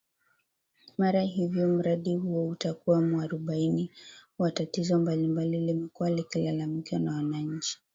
Mara 0.97 1.21
hivyo 1.21 1.67
mradi 1.67 2.15
huo 2.15 2.47
utakuwa 2.47 3.01
mwarobaini 3.01 3.91
wa 4.39 4.51
tatizo 4.51 4.95
ambalo 4.95 5.43
limekuwa 5.49 6.09
likilalamikiwa 6.09 7.01
na 7.01 7.15
wananchi 7.15 7.79